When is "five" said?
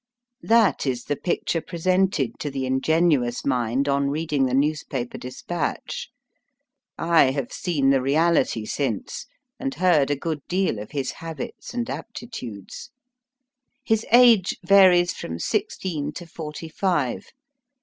16.67-17.27